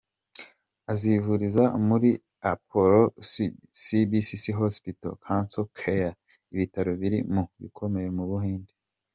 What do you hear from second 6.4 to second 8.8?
ibitaro biri mu bikomeye mu Buhinde.